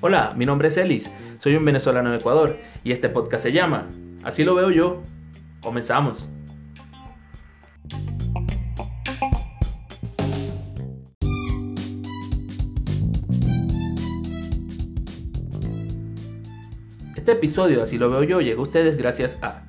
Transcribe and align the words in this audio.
Hola, 0.00 0.34
mi 0.36 0.46
nombre 0.46 0.68
es 0.68 0.76
Elis, 0.76 1.10
soy 1.38 1.56
un 1.56 1.64
venezolano 1.64 2.10
de 2.10 2.18
Ecuador 2.18 2.58
y 2.84 2.92
este 2.92 3.08
podcast 3.08 3.42
se 3.42 3.52
llama 3.52 3.88
Así 4.22 4.44
lo 4.44 4.54
veo 4.54 4.70
yo. 4.70 5.02
Comenzamos. 5.62 6.28
Este 17.16 17.32
episodio, 17.32 17.82
así 17.82 17.96
lo 17.96 18.10
veo 18.10 18.22
yo, 18.22 18.40
llega 18.42 18.58
a 18.58 18.62
ustedes 18.62 18.98
gracias 18.98 19.38
a 19.40 19.62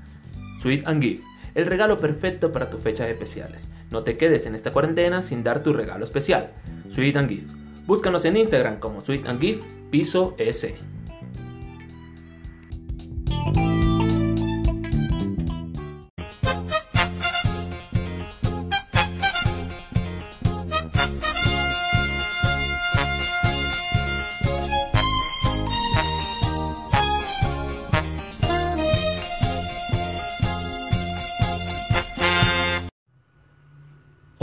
Sweet 0.61 0.85
and 0.87 1.01
Give, 1.01 1.23
el 1.55 1.65
regalo 1.65 1.97
perfecto 1.97 2.51
para 2.51 2.69
tus 2.69 2.81
fechas 2.81 3.09
especiales. 3.09 3.67
No 3.89 4.03
te 4.03 4.17
quedes 4.17 4.45
en 4.45 4.55
esta 4.55 4.71
cuarentena 4.71 5.21
sin 5.21 5.43
dar 5.43 5.63
tu 5.63 5.73
regalo 5.73 6.03
especial. 6.03 6.51
Sweet 6.89 7.17
and 7.17 7.29
Give. 7.29 7.47
Búscanos 7.87 8.25
en 8.25 8.37
Instagram 8.37 8.79
como 8.79 9.01
Sweet 9.01 9.27
and 9.27 9.41
Give 9.41 9.63
piso 9.89 10.35
S. 10.37 10.75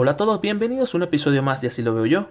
Hola 0.02 0.10
a 0.10 0.16
todos, 0.16 0.40
bienvenidos 0.40 0.92
a 0.92 0.96
un 0.96 1.04
episodio 1.04 1.44
más 1.44 1.60
de 1.60 1.68
Así 1.68 1.80
lo 1.80 1.94
veo 1.94 2.06
yo. 2.06 2.26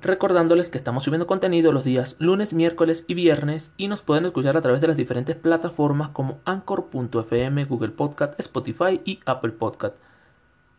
Recordándoles 0.00 0.70
que 0.70 0.78
estamos 0.78 1.02
subiendo 1.02 1.26
contenido 1.26 1.72
los 1.72 1.82
días 1.82 2.14
lunes, 2.20 2.52
miércoles 2.52 3.04
y 3.08 3.14
viernes 3.14 3.72
y 3.76 3.88
nos 3.88 4.02
pueden 4.02 4.26
escuchar 4.26 4.56
a 4.56 4.60
través 4.60 4.80
de 4.80 4.86
las 4.86 4.96
diferentes 4.96 5.34
plataformas 5.34 6.10
como 6.10 6.38
Anchor.fm, 6.44 7.64
Google 7.64 7.88
Podcast, 7.88 8.38
Spotify 8.38 9.00
y 9.04 9.18
Apple 9.26 9.50
Podcast. 9.50 9.96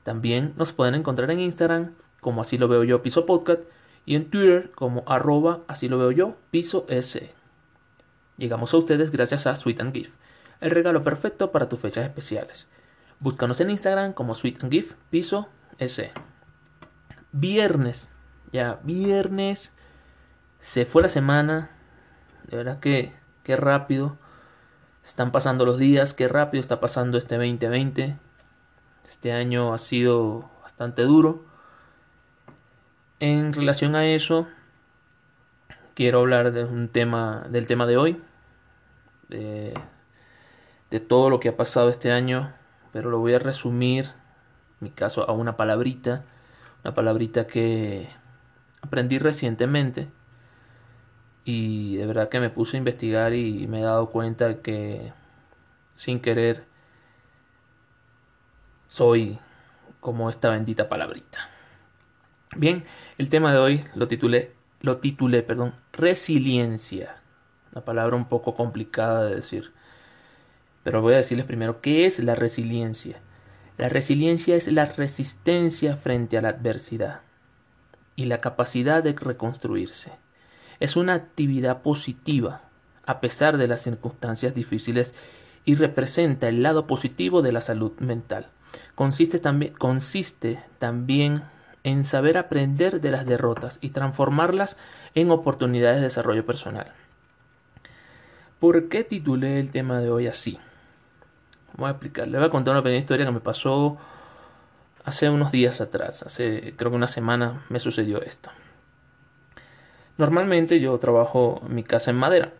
También 0.03 0.53
nos 0.55 0.71
pueden 0.71 0.95
encontrar 0.95 1.29
en 1.31 1.41
Instagram 1.41 1.95
como 2.21 2.39
Así 2.39 2.57
lo 2.57 2.69
veo 2.69 2.85
yo, 2.85 3.01
piso 3.01 3.25
podcast 3.25 3.63
y 4.05 4.15
en 4.15 4.29
Twitter 4.29 4.71
como 4.71 5.03
arroba 5.07 5.59
Así 5.67 5.89
lo 5.89 5.97
veo 5.97 6.11
yo, 6.11 6.37
piso 6.49 6.85
S. 6.87 7.33
Llegamos 8.37 8.73
a 8.73 8.77
ustedes 8.77 9.11
gracias 9.11 9.47
a 9.47 9.57
Sweet 9.57 9.81
and 9.81 9.93
Gift, 9.93 10.13
el 10.61 10.71
regalo 10.71 11.03
perfecto 11.03 11.51
para 11.51 11.67
tus 11.67 11.81
fechas 11.81 12.05
especiales. 12.05 12.69
Búscanos 13.19 13.59
en 13.59 13.69
Instagram 13.69 14.13
como 14.13 14.33
Sweet 14.33 14.63
and 14.63 14.71
Gift, 14.71 14.93
piso 15.09 15.49
ese. 15.81 16.11
Viernes. 17.31 18.09
Ya, 18.53 18.79
viernes. 18.83 19.73
Se 20.59 20.85
fue 20.85 21.01
la 21.01 21.09
semana. 21.09 21.71
De 22.47 22.55
verdad 22.55 22.79
que, 22.79 23.13
qué 23.43 23.55
rápido. 23.57 24.17
Están 25.03 25.31
pasando 25.31 25.65
los 25.65 25.77
días. 25.77 26.13
Qué 26.13 26.27
rápido 26.27 26.61
está 26.61 26.79
pasando 26.79 27.17
este 27.17 27.35
2020. 27.35 28.15
Este 29.03 29.33
año 29.33 29.73
ha 29.73 29.79
sido 29.79 30.49
bastante 30.61 31.01
duro. 31.01 31.45
En 33.19 33.53
relación 33.53 33.95
a 33.95 34.05
eso, 34.05 34.47
quiero 35.95 36.19
hablar 36.19 36.51
de 36.51 36.63
un 36.63 36.89
tema, 36.89 37.45
del 37.49 37.67
tema 37.67 37.87
de 37.87 37.97
hoy. 37.97 38.21
De, 39.29 39.73
de 40.91 40.99
todo 40.99 41.29
lo 41.31 41.39
que 41.39 41.49
ha 41.49 41.57
pasado 41.57 41.89
este 41.89 42.11
año. 42.11 42.53
Pero 42.93 43.09
lo 43.09 43.17
voy 43.17 43.33
a 43.33 43.39
resumir 43.39 44.20
mi 44.81 44.89
caso, 44.89 45.29
a 45.29 45.31
una 45.31 45.55
palabrita, 45.55 46.25
una 46.83 46.93
palabrita 46.93 47.47
que 47.47 48.09
aprendí 48.81 49.19
recientemente 49.19 50.09
y 51.45 51.95
de 51.95 52.05
verdad 52.05 52.29
que 52.29 52.39
me 52.39 52.49
puse 52.49 52.77
a 52.77 52.79
investigar 52.79 53.33
y 53.33 53.67
me 53.67 53.79
he 53.79 53.83
dado 53.83 54.09
cuenta 54.09 54.61
que 54.61 55.13
sin 55.95 56.19
querer 56.19 56.65
soy 58.87 59.39
como 59.99 60.29
esta 60.29 60.49
bendita 60.49 60.89
palabrita. 60.89 61.49
Bien, 62.55 62.83
el 63.17 63.29
tema 63.29 63.53
de 63.53 63.59
hoy 63.59 63.85
lo 63.95 64.07
titulé, 64.07 64.53
lo 64.81 64.97
titulé, 64.97 65.41
perdón, 65.43 65.73
resiliencia. 65.93 67.21
Una 67.71 67.85
palabra 67.85 68.17
un 68.17 68.25
poco 68.25 68.55
complicada 68.55 69.25
de 69.25 69.35
decir. 69.35 69.71
Pero 70.83 71.01
voy 71.01 71.13
a 71.13 71.17
decirles 71.17 71.45
primero 71.45 71.79
qué 71.81 72.05
es 72.05 72.19
la 72.19 72.35
resiliencia. 72.35 73.21
La 73.81 73.89
resiliencia 73.89 74.55
es 74.55 74.71
la 74.71 74.85
resistencia 74.85 75.97
frente 75.97 76.37
a 76.37 76.41
la 76.43 76.49
adversidad 76.49 77.21
y 78.15 78.25
la 78.25 78.37
capacidad 78.37 79.01
de 79.01 79.13
reconstruirse. 79.13 80.11
Es 80.79 80.95
una 80.95 81.15
actividad 81.15 81.81
positiva 81.81 82.61
a 83.07 83.19
pesar 83.19 83.57
de 83.57 83.67
las 83.67 83.81
circunstancias 83.81 84.53
difíciles 84.53 85.15
y 85.65 85.73
representa 85.73 86.47
el 86.47 86.61
lado 86.61 86.85
positivo 86.85 87.41
de 87.41 87.53
la 87.53 87.61
salud 87.61 87.93
mental. 87.97 88.49
Consiste 88.93 89.39
también, 89.39 89.73
en 91.83 92.03
saber 92.03 92.37
aprender 92.37 93.01
de 93.01 93.09
las 93.09 93.25
derrotas 93.25 93.79
y 93.81 93.89
transformarlas 93.89 94.77
en 95.15 95.31
oportunidades 95.31 95.97
de 95.97 96.03
desarrollo 96.03 96.45
personal. 96.45 96.93
¿Por 98.59 98.89
qué 98.89 99.03
titulé 99.03 99.59
el 99.59 99.71
tema 99.71 100.01
de 100.01 100.11
hoy 100.11 100.27
así? 100.27 100.59
Voy 101.81 101.87
a 101.87 101.91
explicar. 101.93 102.27
Le 102.27 102.37
voy 102.37 102.45
a 102.45 102.51
contar 102.51 102.75
una 102.75 102.83
pequeña 102.83 102.99
historia 102.99 103.25
que 103.25 103.31
me 103.31 103.39
pasó 103.39 103.97
hace 105.03 105.31
unos 105.31 105.51
días 105.51 105.81
atrás. 105.81 106.21
Hace 106.21 106.75
creo 106.77 106.91
que 106.91 106.95
una 106.95 107.07
semana 107.07 107.65
me 107.69 107.79
sucedió 107.79 108.21
esto. 108.21 108.51
Normalmente 110.15 110.79
yo 110.79 110.95
trabajo 110.99 111.59
en 111.65 111.73
mi 111.73 111.83
casa 111.83 112.11
en 112.11 112.17
madera. 112.17 112.53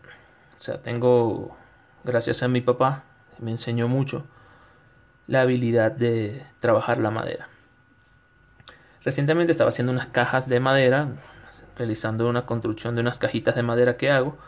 O 0.57 0.63
sea, 0.63 0.81
tengo, 0.81 1.55
gracias 2.03 2.41
a 2.41 2.47
mi 2.47 2.61
papá, 2.61 3.03
me 3.37 3.51
enseñó 3.51 3.87
mucho 3.87 4.25
la 5.27 5.41
habilidad 5.41 5.91
de 5.91 6.43
trabajar 6.59 6.97
la 6.97 7.11
madera. 7.11 7.47
Recientemente 9.03 9.51
estaba 9.51 9.69
haciendo 9.69 9.93
unas 9.93 10.07
cajas 10.07 10.49
de 10.49 10.59
madera, 10.59 11.09
realizando 11.77 12.27
una 12.27 12.47
construcción 12.47 12.95
de 12.95 13.01
unas 13.01 13.19
cajitas 13.19 13.53
de 13.55 13.61
madera 13.61 13.97
que 13.97 14.09
hago. 14.09 14.39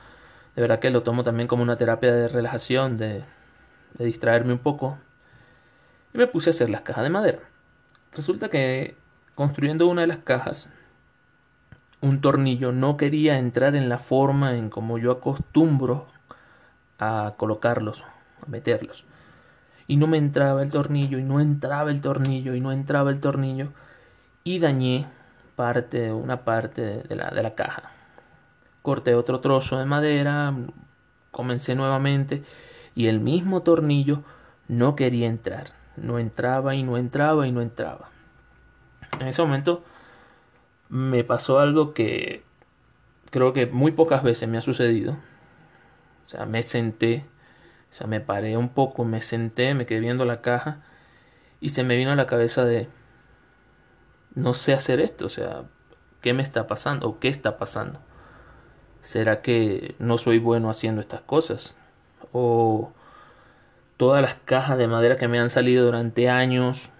De 0.56 0.64
verdad 0.64 0.80
que 0.80 0.90
lo 0.90 1.04
tomo 1.04 1.24
también 1.24 1.48
como 1.48 1.62
una 1.62 1.78
terapia 1.78 2.12
de 2.12 2.28
relajación, 2.28 2.98
de 2.98 3.24
de 3.98 4.06
distraerme 4.06 4.54
un 4.54 4.60
poco, 4.60 4.98
y 6.14 6.18
me 6.18 6.28
puse 6.28 6.50
a 6.50 6.52
hacer 6.52 6.70
las 6.70 6.82
cajas 6.82 7.04
de 7.04 7.10
madera. 7.10 7.40
Resulta 8.14 8.50
que 8.50 8.96
construyendo 9.36 9.88
una 9.88 10.02
de 10.02 10.08
las 10.08 10.20
cajas, 10.20 10.70
un 12.02 12.22
tornillo 12.22 12.72
no 12.72 12.98
quería 12.98 13.40
entrar 13.40 13.76
en 13.76 13.90
la 13.90 13.98
forma 13.98 14.56
en 14.56 14.70
como 14.70 14.98
yo 14.98 15.12
acostumbro 15.12 16.08
a 17.00 17.34
colocarlos, 17.38 18.04
a 18.46 18.50
meterlos. 18.50 19.06
Y 19.88 19.98
no 19.98 20.08
me 20.08 20.18
entraba 20.18 20.62
el 20.64 20.72
tornillo, 20.72 21.18
y 21.18 21.24
no 21.24 21.40
entraba 21.40 21.92
el 21.92 22.02
tornillo, 22.02 22.56
y 22.56 22.62
no 22.62 22.72
entraba 22.72 23.10
el 23.10 23.20
tornillo, 23.20 23.72
y 24.44 24.60
dañé 24.60 25.08
parte, 25.56 26.12
una 26.12 26.44
parte 26.44 27.04
de 27.04 27.16
la, 27.16 27.30
de 27.32 27.44
la 27.44 27.56
caja. 27.56 27.92
Corté 28.82 29.16
otro 29.16 29.40
trozo 29.40 29.78
de 29.80 29.86
madera, 29.86 30.54
comencé 31.32 31.74
nuevamente 31.76 32.44
y 32.96 33.08
el 33.08 33.20
mismo 33.20 33.62
tornillo 33.64 34.24
no 34.68 34.96
quería 34.96 35.28
entrar. 35.28 35.68
No 35.96 36.20
entraba 36.20 36.76
y 36.76 36.84
no 36.84 36.98
entraba 36.98 37.48
y 37.48 37.52
no 37.52 37.62
entraba. 37.62 38.10
En 39.20 39.28
ese 39.28 39.42
momento 39.42 39.84
me 40.90 41.24
pasó 41.24 41.60
algo 41.60 41.94
que 41.94 42.44
creo 43.30 43.54
que 43.54 43.66
muy 43.66 43.92
pocas 43.92 44.24
veces 44.24 44.48
me 44.50 44.58
ha 44.58 44.62
sucedido. 44.62 45.14
O 46.26 46.30
sea, 46.30 46.46
me 46.46 46.64
senté, 46.64 47.26
o 47.92 47.96
sea, 47.96 48.08
me 48.08 48.22
paré 48.22 48.58
un 48.58 48.70
poco, 48.70 49.06
me 49.06 49.22
senté, 49.22 49.74
me 49.74 49.86
quedé 49.86 50.00
viendo 50.00 50.26
la 50.26 50.42
caja 50.42 50.84
y 51.60 51.70
se 51.70 51.84
me 51.84 51.96
vino 51.96 52.12
a 52.12 52.16
la 52.16 52.28
cabeza 52.28 52.66
de 52.66 52.90
no 54.36 54.54
sé 54.54 54.74
hacer 54.74 55.00
esto, 55.00 55.26
o 55.26 55.30
sea, 55.30 55.64
¿qué 56.22 56.34
me 56.34 56.42
está 56.42 56.68
pasando 56.68 57.08
o 57.08 57.20
qué 57.20 57.28
está 57.28 57.58
pasando? 57.58 58.00
¿Será 59.00 59.42
que 59.42 59.96
no 60.00 60.18
soy 60.18 60.40
bueno 60.40 60.70
haciendo 60.70 61.02
estas 61.02 61.22
cosas? 61.22 61.76
O 62.32 62.92
todas 63.98 64.22
las 64.22 64.36
cajas 64.46 64.78
de 64.78 64.88
madera 64.88 65.18
que 65.18 65.28
me 65.28 65.40
han 65.40 65.50
salido 65.50 65.86
durante 65.86 66.30
años 66.30 66.92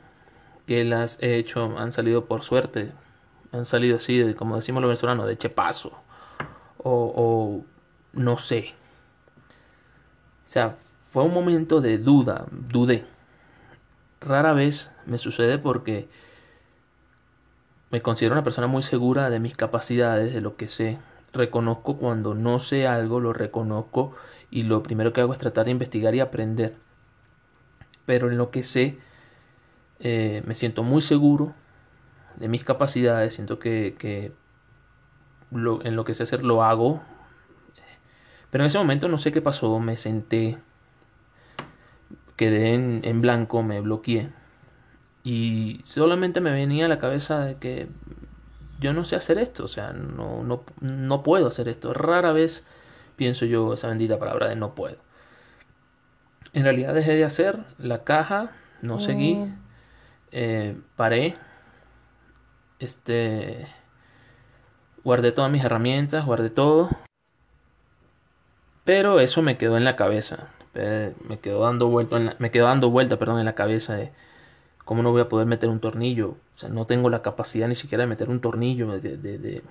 que 0.68 0.84
las 0.84 1.18
he 1.22 1.38
hecho 1.38 1.78
han 1.78 1.92
salido 1.92 2.26
por 2.26 2.44
suerte. 2.44 2.92
Han 3.52 3.66
salido 3.66 3.98
así 3.98 4.18
de, 4.18 4.36
como 4.36 4.56
decimos 4.56 4.82
los 4.82 4.90
venezolanos 4.90 5.28
de 5.28 5.38
chepazo 5.38 5.92
o, 6.78 7.14
o 7.16 7.66
no 8.14 8.38
sé. 8.38 8.74
O 10.46 10.50
sea 10.50 10.76
fue 11.14 11.24
un 11.24 11.34
momento 11.34 11.80
de 11.80 12.00
duda 12.00 12.48
dudé. 12.50 13.06
Rara 14.20 14.54
vez 14.54 14.90
me 15.06 15.20
sucede 15.20 15.60
porque 15.60 16.10
me 17.92 18.02
considero 18.02 18.34
una 18.34 18.44
persona 18.44 18.66
muy 18.66 18.82
segura 18.82 19.30
de 19.30 19.40
mis 19.40 19.56
capacidades 19.56 20.34
de 20.34 20.42
lo 20.42 20.56
que 20.56 20.68
sé 20.68 20.98
reconozco 21.34 21.98
cuando 21.98 22.36
no 22.36 22.60
sé 22.60 22.88
algo 22.88 23.20
lo 23.20 23.34
reconozco 23.34 24.16
y 24.52 24.64
lo 24.64 24.84
primero 24.84 25.14
que 25.14 25.22
hago 25.22 25.34
es 25.34 25.40
tratar 25.40 25.66
de 25.66 25.72
investigar 25.72 26.14
y 26.16 26.20
aprender. 26.20 26.76
Pero 28.06 28.30
en 28.30 28.38
lo 28.38 28.52
que 28.52 28.64
sé, 28.64 29.00
eh, 30.00 30.44
me 30.46 30.54
siento 30.54 30.84
muy 30.84 31.02
seguro 31.02 31.56
de 32.36 32.48
mis 32.48 32.64
capacidades, 32.64 33.34
siento 33.34 33.60
que, 33.60 33.96
que 33.98 34.32
lo, 35.52 35.84
en 35.84 35.96
lo 35.96 36.06
que 36.06 36.14
sé 36.14 36.24
hacer 36.24 36.44
lo 36.44 36.64
hago. 36.64 37.02
Pero 38.52 38.64
en 38.64 38.68
ese 38.68 38.78
momento 38.78 39.08
no 39.08 39.18
sé 39.18 39.32
qué 39.32 39.42
pasó, 39.42 39.80
me 39.80 39.96
senté, 39.96 40.60
quedé 42.36 42.76
en, 42.76 43.02
en 43.04 43.22
blanco, 43.22 43.64
me 43.64 43.82
bloqueé. 43.82 44.30
Y 45.24 45.82
solamente 45.86 46.42
me 46.42 46.52
venía 46.52 46.86
a 46.86 46.90
la 46.90 47.00
cabeza 47.00 47.40
de 47.40 47.56
que 47.56 47.88
yo 48.84 48.94
no 48.94 49.06
sé 49.06 49.16
hacer 49.16 49.38
esto, 49.38 49.64
o 49.64 49.68
sea, 49.70 49.94
no, 49.94 50.44
no, 50.44 50.64
no 50.82 51.24
puedo 51.24 51.48
hacer 51.48 51.70
esto. 51.70 51.94
Rara 51.94 52.34
vez 52.34 52.66
pienso 53.16 53.46
yo 53.46 53.74
esa 53.74 53.88
bendita 53.88 54.20
palabra 54.20 54.50
de 54.50 54.58
no 54.58 54.76
puedo. 54.76 54.98
En 56.52 56.64
realidad 56.64 56.94
dejé 56.94 57.16
de 57.16 57.24
hacer 57.24 57.60
la 57.78 58.04
caja, 58.04 58.52
no 58.82 59.00
seguí, 59.00 59.36
oh. 59.36 59.48
eh, 60.34 60.78
paré, 60.98 61.38
este, 62.80 63.68
guardé 65.06 65.32
todas 65.32 65.50
mis 65.50 65.64
herramientas, 65.64 66.26
guardé 66.26 66.50
todo, 66.50 66.90
pero 68.84 69.22
eso 69.22 69.42
me 69.42 69.58
quedó 69.58 69.78
en 69.78 69.86
la 69.86 69.96
cabeza, 69.96 70.50
me 70.74 71.40
quedó 71.40 71.62
dando 71.62 71.88
vuelta, 71.88 72.18
en 72.18 72.26
la, 72.26 72.36
me 72.38 72.52
quedó 72.52 72.66
dando 72.66 72.90
vuelta, 72.90 73.18
perdón, 73.18 73.40
en 73.40 73.46
la 73.46 73.56
cabeza 73.56 73.96
de 73.96 74.12
cómo 74.86 75.04
no 75.04 75.12
voy 75.12 75.22
a 75.22 75.30
poder 75.30 75.48
meter 75.48 75.70
un 75.70 75.80
tornillo, 75.80 76.30
o 76.30 76.58
sea, 76.58 76.70
no 76.70 76.86
tengo 76.86 77.10
la 77.10 77.22
capacidad 77.22 77.68
ni 77.68 77.76
siquiera 77.76 78.04
de 78.04 78.10
meter 78.10 78.30
un 78.30 78.42
tornillo, 78.42 79.00
de, 79.00 79.18
de, 79.18 79.38
de, 79.38 79.64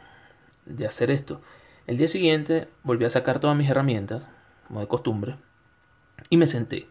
de 0.67 0.87
hacer 0.87 1.11
esto. 1.11 1.41
El 1.87 1.97
día 1.97 2.09
siguiente 2.09 2.69
volví 2.85 3.05
a 3.05 3.11
sacar 3.11 3.41
todas 3.41 3.57
mis 3.57 3.69
herramientas, 3.69 4.29
como 4.69 4.81
de 4.81 4.89
costumbre, 4.89 5.37
y 6.31 6.37
me 6.37 6.47
senté. 6.47 6.89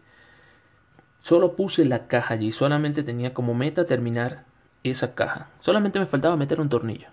Solo 1.20 1.56
puse 1.56 1.84
la 1.84 2.06
caja 2.08 2.34
allí, 2.34 2.52
solamente 2.52 3.02
tenía 3.02 3.32
como 3.32 3.54
meta 3.54 3.86
terminar 3.86 4.44
esa 4.82 5.14
caja. 5.14 5.50
Solamente 5.60 5.98
me 5.98 6.06
faltaba 6.06 6.36
meter 6.36 6.60
un 6.60 6.68
tornillo, 6.68 7.08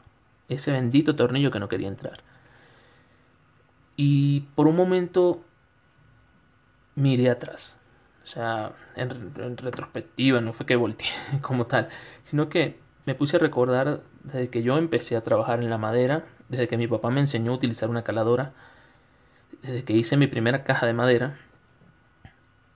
ese 0.48 0.72
bendito 0.72 1.16
tornillo 1.16 1.52
que 1.52 1.60
no 1.60 1.70
quería 1.70 1.88
entrar. 1.88 2.22
Y 3.96 4.42
por 4.56 4.68
un 4.68 4.76
momento 4.76 5.44
miré 6.96 7.30
atrás. 7.30 7.79
O 8.30 8.32
sea, 8.32 8.74
en, 8.96 9.58
retrospectiva, 9.58 10.40
no 10.40 10.54
fue 10.54 10.68
que 10.68 10.76
volteé 10.76 11.10
como 11.42 11.66
tal, 11.66 11.90
sino 12.22 12.48
que 12.48 12.80
me 13.08 13.16
puse 13.16 13.38
a 13.38 13.40
recordar 13.40 14.04
desde 14.24 14.50
que 14.50 14.62
yo 14.62 14.78
empecé 14.78 15.16
a 15.16 15.24
trabajar 15.24 15.64
en 15.64 15.72
la 15.72 15.80
madera, 15.80 16.26
desde 16.48 16.68
que 16.68 16.78
mi 16.78 16.86
papá 16.86 17.10
me 17.10 17.22
enseñó 17.22 17.54
a 17.54 17.56
utilizar 17.56 17.90
una 17.90 18.04
caladora, 18.04 18.54
desde 19.64 19.84
que 19.84 19.94
hice 19.94 20.16
mi 20.16 20.28
primera 20.28 20.64
caja 20.64 20.86
de 20.86 20.94
madera, 20.94 21.40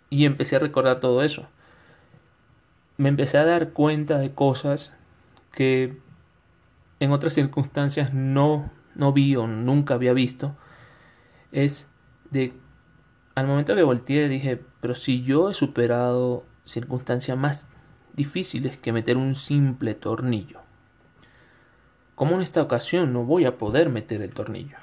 y 0.09 0.25
empecé 0.25 0.55
a 0.55 0.59
recordar 0.59 0.99
todo 0.99 1.21
eso. 1.21 1.47
Me 2.97 3.09
empecé 3.09 3.37
a 3.37 3.45
dar 3.45 3.73
cuenta 3.73 4.17
de 4.17 4.33
cosas 4.33 4.91
que 5.51 5.95
en 6.99 7.11
otras 7.11 7.33
circunstancias 7.33 8.11
no, 8.11 8.71
no 8.95 9.13
vi 9.13 9.35
o 9.35 9.45
nunca 9.45 9.93
había 9.93 10.13
visto. 10.13 10.55
Es 11.51 11.87
de, 12.31 12.53
al 13.35 13.47
momento 13.47 13.75
que 13.75 13.83
volteé 13.83 14.29
dije, 14.29 14.61
pero 14.79 14.95
si 14.95 15.23
yo 15.23 15.49
he 15.49 15.53
superado 15.53 16.45
circunstancias 16.65 17.37
más 17.37 17.67
difíciles 18.13 18.77
que 18.77 18.93
meter 18.93 19.17
un 19.17 19.35
simple 19.35 19.95
tornillo, 19.95 20.61
¿cómo 22.15 22.35
en 22.35 22.41
esta 22.41 22.61
ocasión 22.61 23.13
no 23.13 23.23
voy 23.23 23.45
a 23.45 23.57
poder 23.57 23.89
meter 23.89 24.21
el 24.21 24.33
tornillo? 24.33 24.77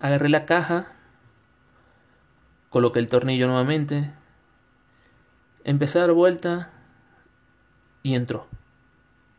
Agarré 0.00 0.28
la 0.28 0.46
caja, 0.46 0.92
Coloqué 2.72 3.00
el 3.00 3.08
tornillo 3.08 3.48
nuevamente. 3.48 4.10
Empecé 5.62 5.98
a 5.98 6.02
dar 6.02 6.12
vuelta 6.12 6.70
y 8.02 8.14
entró. 8.14 8.46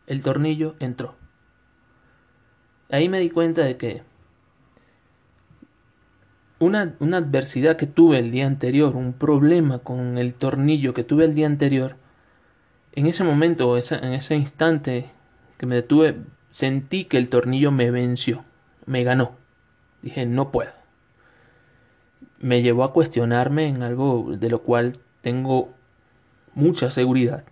El 0.06 0.22
tornillo 0.22 0.75
entró. 0.80 1.16
Ahí 2.92 3.10
me 3.10 3.19
di 3.19 3.31
cuenta 3.31 3.63
de 3.63 3.75
que 3.75 4.04
una, 6.63 6.95
una, 7.00 7.18
adversidad 7.18 7.77
que 7.77 7.88
tuve 7.88 8.19
el 8.19 8.31
día 8.31 8.48
anterior, 8.48 8.95
un 8.95 9.13
problema 9.13 9.80
con 9.80 10.18
el 10.18 10.33
tornillo 10.33 10.94
que 10.94 11.04
tuve 11.04 11.25
el 11.25 11.36
día 11.36 11.48
anterior, 11.48 11.95
en 12.94 13.07
ese 13.07 13.24
momento, 13.24 13.77
en 13.77 14.13
ese 14.13 14.36
instante 14.36 15.10
que 15.57 15.65
me 15.65 15.75
detuve, 15.75 16.18
sentí 16.51 17.06
que 17.06 17.18
el 17.18 17.30
tornillo 17.30 17.71
me 17.71 17.92
venció, 17.92 18.44
me 18.86 19.04
ganó. 19.04 19.31
Dije, 20.01 20.25
no 20.25 20.51
puedo 20.51 20.83
me 22.44 22.62
llevó 22.62 22.83
a 22.83 22.92
cuestionarme 22.92 23.68
en 23.68 23.83
algo 23.83 24.36
de 24.38 24.50
lo 24.50 24.63
cual 24.63 24.94
tengo 25.21 25.69
mucha 26.54 26.89
seguridad. 26.89 27.45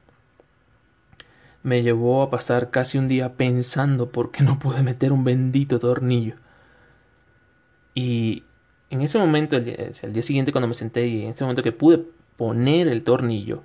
Me 1.63 1.81
llevó 1.81 2.21
a 2.23 2.29
pasar 2.29 2.71
casi 2.71 2.97
un 2.97 3.07
día 3.07 3.37
pensando 3.37 4.09
por 4.09 4.31
qué 4.31 4.43
no 4.43 4.59
pude 4.59 4.83
meter 4.83 5.13
un 5.13 5.23
bendito 5.23 5.79
tornillo. 5.79 6.35
Y 7.95 8.43
en 8.91 9.01
ese 9.01 9.17
momento, 9.17 9.57
el 9.57 9.65
día, 9.65 10.23
siguiente 10.23 10.51
cuando 10.51 10.67
me 10.67 10.75
senté 10.75 11.07
y 11.07 11.23
en 11.23 11.29
ese 11.29 11.43
momento 11.43 11.63
que 11.63 11.71
pude 11.71 12.03
poner 12.37 12.87
el 12.87 13.03
tornillo, 13.03 13.63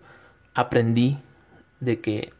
aprendí 0.55 1.19
de 1.81 2.00
que 2.00 2.32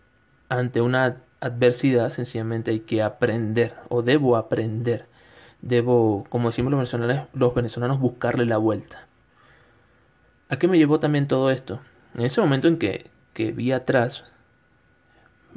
ante 0.49 0.81
una 0.81 1.19
adversidad 1.41 2.09
sencillamente 2.09 2.71
hay 2.71 2.81
que 2.81 3.03
aprender 3.03 3.75
o 3.89 4.03
debo 4.03 4.37
aprender 4.37 5.07
debo, 5.63 6.27
como 6.29 6.51
decimos 6.51 6.71
los 6.71 6.79
venezolanos, 6.79 7.29
los 7.35 7.55
venezolanos, 7.55 8.01
buscarle 8.01 8.47
la 8.47 8.59
vuelta. 8.59 9.07
¿A 10.49 10.59
qué 10.59 10.69
me 10.69 10.79
llevó 10.79 11.01
también 11.01 11.27
todo 11.27 11.51
esto? 11.51 11.81
En 12.15 12.23
ese 12.23 12.41
momento 12.41 12.69
en 12.69 12.79
que, 12.79 13.11
que 13.35 13.53
vi 13.53 13.73
atrás, 13.73 14.25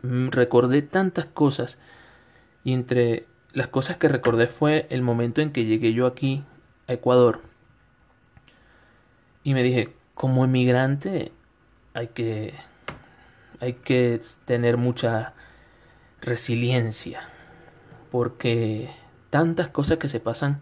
mm, 0.01 0.29
recordé 0.29 0.81
tantas 0.81 1.25
cosas 1.25 1.77
y 2.63 2.73
entre 2.73 3.25
las 3.53 3.67
cosas 3.67 3.97
que 3.97 4.07
recordé 4.07 4.47
fue 4.47 4.87
el 4.89 5.01
momento 5.01 5.41
en 5.41 5.51
que 5.51 5.65
llegué 5.65 5.93
yo 5.93 6.07
aquí 6.07 6.43
Ecuador 6.93 7.41
y 9.43 9.53
me 9.53 9.63
dije, 9.63 9.95
como 10.13 10.43
emigrante 10.45 11.31
hay 11.93 12.07
que 12.09 12.53
hay 13.59 13.73
que 13.73 14.21
tener 14.45 14.77
mucha 14.77 15.33
resiliencia 16.21 17.29
porque 18.11 18.89
tantas 19.29 19.69
cosas 19.69 19.97
que 19.97 20.09
se 20.09 20.19
pasan 20.19 20.61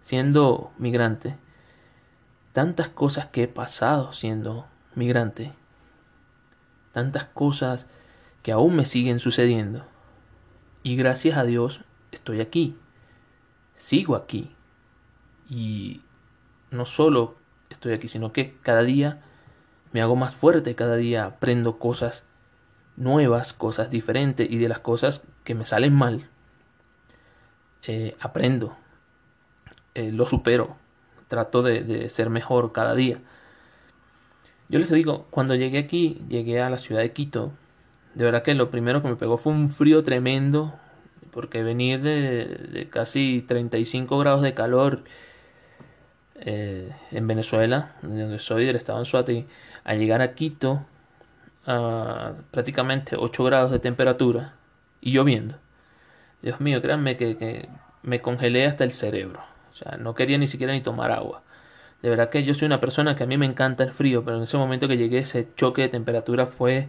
siendo 0.00 0.72
migrante, 0.78 1.36
tantas 2.52 2.88
cosas 2.88 3.26
que 3.26 3.44
he 3.44 3.48
pasado 3.48 4.12
siendo 4.12 4.66
migrante, 4.94 5.52
tantas 6.92 7.24
cosas 7.24 7.86
que 8.42 8.52
aún 8.52 8.76
me 8.76 8.84
siguen 8.84 9.18
sucediendo. 9.18 9.86
Y 10.82 10.96
gracias 10.96 11.36
a 11.36 11.44
Dios 11.44 11.84
estoy 12.10 12.40
aquí, 12.40 12.76
sigo 13.74 14.16
aquí. 14.16 14.54
Y 15.50 16.00
no 16.70 16.86
solo 16.86 17.34
estoy 17.68 17.92
aquí, 17.92 18.08
sino 18.08 18.32
que 18.32 18.56
cada 18.62 18.82
día 18.82 19.20
me 19.92 20.00
hago 20.00 20.16
más 20.16 20.36
fuerte, 20.36 20.74
cada 20.74 20.96
día 20.96 21.26
aprendo 21.26 21.78
cosas 21.78 22.24
nuevas, 22.96 23.52
cosas 23.52 23.90
diferentes 23.90 24.48
y 24.50 24.58
de 24.58 24.68
las 24.68 24.78
cosas 24.78 25.22
que 25.44 25.54
me 25.54 25.64
salen 25.64 25.94
mal, 25.94 26.28
eh, 27.86 28.16
aprendo, 28.20 28.76
eh, 29.94 30.12
lo 30.12 30.26
supero, 30.26 30.76
trato 31.28 31.62
de, 31.62 32.08
ser 32.08 32.30
mejor 32.30 32.72
cada 32.72 32.94
día. 32.94 33.18
Yo 34.68 34.78
les 34.78 34.90
digo, 34.90 35.26
cuando 35.30 35.56
llegué 35.56 35.78
aquí, 35.78 36.22
llegué 36.28 36.60
a 36.60 36.70
la 36.70 36.78
ciudad 36.78 37.00
de 37.00 37.12
Quito, 37.12 37.52
de 38.14 38.24
verdad 38.24 38.42
que 38.42 38.54
lo 38.54 38.70
primero 38.70 39.02
que 39.02 39.08
me 39.08 39.16
pegó 39.16 39.38
fue 39.38 39.52
un 39.52 39.70
frío 39.70 40.04
tremendo, 40.04 40.74
porque 41.32 41.62
venir 41.62 42.02
de, 42.02 42.46
de 42.46 42.88
casi 42.88 43.44
35 43.46 44.18
grados 44.18 44.42
de 44.42 44.54
calor 44.54 45.04
eh, 46.40 46.92
en 47.10 47.26
Venezuela, 47.26 47.96
de 48.02 48.22
donde 48.22 48.38
soy, 48.38 48.64
del 48.64 48.76
estado 48.76 48.98
en 48.98 49.04
Suati, 49.04 49.46
a 49.84 49.94
llegar 49.94 50.20
a 50.22 50.34
Quito 50.34 50.86
a 51.66 52.32
prácticamente 52.50 53.16
8 53.18 53.44
grados 53.44 53.70
de 53.70 53.78
temperatura 53.78 54.54
y 55.00 55.12
lloviendo 55.12 55.56
Dios 56.42 56.60
mío, 56.60 56.80
créanme 56.80 57.16
que, 57.16 57.68
me 58.02 58.22
congelé 58.22 58.64
hasta 58.66 58.84
el 58.84 58.92
cerebro. 58.92 59.40
O 59.70 59.74
sea, 59.74 59.98
no 59.98 60.14
quería 60.14 60.38
ni 60.38 60.46
siquiera 60.46 60.72
ni 60.72 60.80
tomar 60.80 61.10
agua. 61.10 61.42
De 62.02 62.08
verdad 62.08 62.30
que 62.30 62.44
yo 62.44 62.54
soy 62.54 62.66
una 62.66 62.80
persona 62.80 63.14
que 63.14 63.24
a 63.24 63.26
mí 63.26 63.36
me 63.36 63.44
encanta 63.44 63.84
el 63.84 63.92
frío, 63.92 64.24
pero 64.24 64.38
en 64.38 64.44
ese 64.44 64.56
momento 64.56 64.88
que 64.88 64.96
llegué 64.96 65.18
ese 65.18 65.48
choque 65.54 65.82
de 65.82 65.90
temperatura 65.90 66.46
fue 66.46 66.88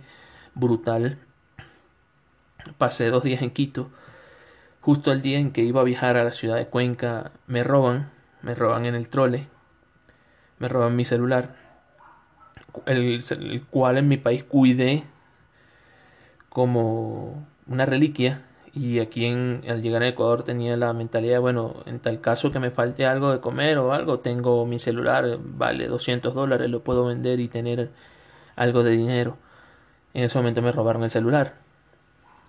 brutal. 0.56 1.18
Pasé 2.78 3.10
dos 3.10 3.24
días 3.24 3.42
en 3.42 3.52
Quito. 3.52 3.90
Justo 4.80 5.12
el 5.12 5.22
día 5.22 5.40
en 5.40 5.52
que 5.52 5.64
iba 5.64 5.82
a 5.82 5.84
viajar 5.84 6.16
a 6.16 6.24
la 6.24 6.32
ciudad 6.32 6.56
de 6.56 6.68
Cuenca, 6.68 7.32
me 7.48 7.64
roban, 7.64 8.10
me 8.42 8.56
roban 8.56 8.86
en 8.86 8.96
el 8.96 9.10
trole, 9.10 9.48
me 10.60 10.68
roban 10.68 10.96
mi 10.96 11.06
celular, 11.06 11.56
el, 12.86 13.22
cual 13.70 13.98
en 13.98 14.08
mi 14.08 14.18
país 14.18 14.44
cuidé 14.44 15.04
como 16.50 17.48
una 17.68 17.86
reliquia 17.86 18.46
y 18.74 19.00
aquí 19.00 19.26
en, 19.26 19.64
al 19.68 19.82
llegar 19.82 20.04
a 20.04 20.08
Ecuador 20.08 20.44
tenía 20.44 20.78
la 20.78 20.94
mentalidad, 20.94 21.42
bueno, 21.42 21.84
en 21.86 22.00
tal 22.00 22.22
caso 22.22 22.52
que 22.52 22.60
me 22.60 22.72
falte 22.72 23.06
algo 23.06 23.32
de 23.32 23.42
comer 23.42 23.78
o 23.78 23.94
algo, 23.94 24.20
tengo 24.20 24.66
mi 24.66 24.80
celular, 24.80 25.40
vale 25.42 25.88
200 25.88 26.34
dólares, 26.34 26.70
lo 26.70 26.84
puedo 26.84 27.06
vender 27.06 27.40
y 27.40 27.48
tener 27.48 27.92
algo 28.56 28.84
de 28.84 28.92
dinero. 28.92 29.38
En 30.14 30.24
ese 30.24 30.38
momento 30.38 30.62
me 30.62 30.72
robaron 30.72 31.04
el 31.04 31.10
celular. 31.10 31.56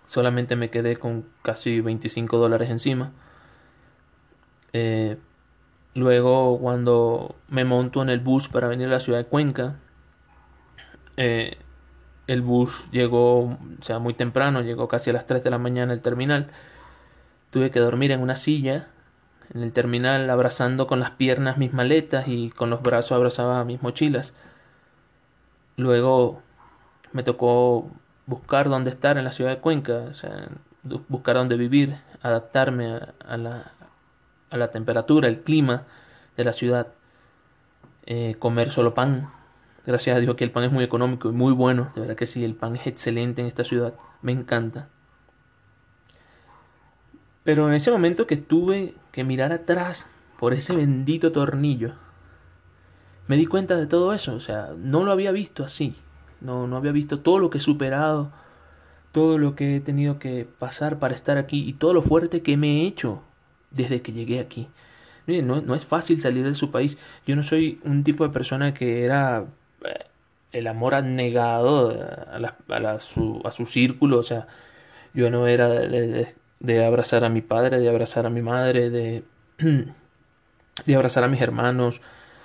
solamente 0.06 0.56
me 0.56 0.70
quedé 0.70 0.96
con 0.96 1.26
casi 1.42 1.80
25 1.80 2.38
dólares 2.38 2.70
encima. 2.70 3.12
Eh, 4.72 5.16
luego 5.94 6.58
cuando 6.58 7.36
me 7.48 7.64
monto 7.64 8.02
en 8.02 8.08
el 8.08 8.20
bus 8.20 8.48
para 8.48 8.68
venir 8.68 8.88
a 8.88 8.90
la 8.90 9.00
ciudad 9.00 9.18
de 9.18 9.26
Cuenca, 9.26 9.76
eh, 11.16 11.58
el 12.26 12.42
bus 12.42 12.86
llegó, 12.90 13.58
sea, 13.80 13.98
muy 13.98 14.14
temprano, 14.14 14.62
llegó 14.62 14.88
casi 14.88 15.10
a 15.10 15.12
las 15.12 15.26
3 15.26 15.44
de 15.44 15.50
la 15.50 15.58
mañana 15.58 15.92
al 15.92 16.02
terminal. 16.02 16.48
Tuve 17.50 17.70
que 17.70 17.80
dormir 17.80 18.12
en 18.12 18.20
una 18.20 18.34
silla 18.34 18.88
en 19.54 19.62
el 19.62 19.72
terminal 19.72 20.28
abrazando 20.30 20.86
con 20.86 21.00
las 21.00 21.10
piernas 21.10 21.58
mis 21.58 21.72
maletas 21.72 22.26
y 22.26 22.50
con 22.50 22.70
los 22.70 22.82
brazos 22.82 23.12
abrazaba 23.12 23.64
mis 23.64 23.82
mochilas. 23.82 24.32
Luego 25.76 26.42
me 27.12 27.22
tocó 27.22 27.90
buscar 28.26 28.68
dónde 28.68 28.90
estar 28.90 29.18
en 29.18 29.24
la 29.24 29.30
ciudad 29.30 29.50
de 29.50 29.58
Cuenca, 29.58 30.12
buscar 31.08 31.36
dónde 31.36 31.56
vivir, 31.56 31.98
adaptarme 32.22 33.00
a, 33.26 33.36
la, 33.36 33.72
a 34.52 34.56
la, 34.56 34.70
temperatura, 34.70 35.28
el 35.28 35.40
clima 35.40 35.84
de 36.36 36.44
la 36.44 36.52
ciudad, 36.52 36.88
eh, 38.06 38.36
comer 38.38 38.70
solo 38.70 38.94
pan. 38.94 39.30
Gracias 39.86 40.16
a 40.16 40.20
Dios 40.20 40.36
que 40.36 40.44
el 40.44 40.52
pan 40.52 40.64
es 40.64 40.72
muy 40.72 40.84
económico 40.84 41.28
y 41.28 41.32
muy 41.32 41.52
bueno, 41.52 41.90
de 41.94 42.02
verdad 42.02 42.16
que 42.16 42.26
sí, 42.26 42.44
el 42.44 42.54
pan 42.54 42.76
es 42.76 42.86
excelente 42.86 43.40
en 43.40 43.48
esta 43.48 43.64
ciudad, 43.64 43.94
me 44.20 44.32
encanta. 44.32 44.88
Pero 47.42 47.68
en 47.68 47.74
ese 47.74 47.90
momento 47.90 48.26
que 48.26 48.36
tuve 48.36 48.94
que 49.10 49.24
mirar 49.24 49.52
atrás 49.52 50.08
por 50.38 50.52
ese 50.52 50.76
bendito 50.76 51.32
tornillo, 51.32 51.94
me 53.26 53.36
di 53.36 53.46
cuenta 53.46 53.76
de 53.76 53.86
todo 53.86 54.12
eso, 54.12 54.34
o 54.34 54.40
sea, 54.40 54.70
no 54.76 55.04
lo 55.04 55.10
había 55.10 55.32
visto 55.32 55.64
así, 55.64 55.96
no, 56.40 56.66
no 56.66 56.76
había 56.76 56.92
visto 56.92 57.20
todo 57.20 57.38
lo 57.40 57.50
que 57.50 57.58
he 57.58 57.60
superado, 57.60 58.30
todo 59.10 59.38
lo 59.38 59.54
que 59.54 59.76
he 59.76 59.80
tenido 59.80 60.18
que 60.18 60.46
pasar 60.58 60.98
para 60.98 61.14
estar 61.14 61.38
aquí 61.38 61.68
y 61.68 61.72
todo 61.74 61.92
lo 61.92 62.02
fuerte 62.02 62.42
que 62.42 62.56
me 62.56 62.82
he 62.82 62.86
hecho 62.86 63.22
desde 63.74 64.02
que 64.02 64.12
llegué 64.12 64.40
aquí. 64.40 64.68
Miren, 65.26 65.46
no, 65.46 65.60
no 65.60 65.74
es 65.74 65.86
fácil 65.86 66.20
salir 66.20 66.44
de 66.44 66.54
su 66.54 66.70
país. 66.70 66.98
Yo 67.26 67.36
no 67.36 67.42
soy 67.42 67.80
un 67.84 68.04
tipo 68.04 68.24
de 68.24 68.30
persona 68.30 68.74
que 68.74 69.04
era 69.04 69.46
eh, 69.84 70.06
el 70.52 70.66
amor 70.66 70.94
abnegado 70.94 71.90
a, 71.90 72.94
a, 72.94 72.98
su, 72.98 73.40
a 73.44 73.50
su 73.50 73.66
círculo, 73.66 74.18
o 74.18 74.22
sea, 74.22 74.46
yo 75.14 75.30
no 75.30 75.46
era 75.46 75.68
de, 75.68 76.34
de 76.60 76.84
abrazar 76.84 77.24
a 77.24 77.28
mi 77.28 77.42
padre, 77.42 77.80
de 77.80 77.88
abrazar 77.88 78.26
a 78.26 78.30
mi 78.30 78.42
madre, 78.42 78.90
de, 78.90 79.24
de 80.86 80.94
abrazar 80.94 81.24
a 81.24 81.28
mis 81.28 81.40
hermanos, 81.40 82.00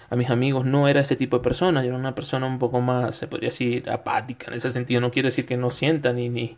a 0.10 0.16
mis 0.16 0.30
amigos. 0.30 0.66
No 0.66 0.88
era 0.88 1.02
ese 1.02 1.16
tipo 1.16 1.38
de 1.38 1.44
persona, 1.44 1.82
yo 1.84 1.90
era 1.90 1.98
una 1.98 2.16
persona 2.16 2.48
un 2.48 2.60
poco 2.60 2.82
más, 2.82 3.16
se 3.16 3.28
podría 3.28 3.50
decir, 3.50 3.90
apática 3.90 4.48
en 4.48 4.56
ese 4.56 4.72
sentido. 4.72 5.02
No 5.02 5.12
quiero 5.12 5.28
decir 5.28 5.46
que 5.46 5.58
no 5.58 5.70
sienta 5.70 6.14
ni, 6.14 6.30
ni, 6.30 6.58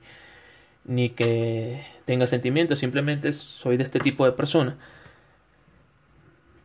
ni 0.86 1.10
que 1.10 1.86
tenga 2.06 2.28
sentimientos, 2.28 2.80
simplemente 2.80 3.32
soy 3.34 3.78
de 3.78 3.84
este 3.84 4.00
tipo 4.00 4.26
de 4.26 4.32
persona. 4.34 4.78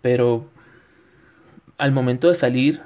Pero 0.02 0.47
al 1.78 1.92
momento 1.92 2.28
de 2.28 2.35
salir 2.35 2.83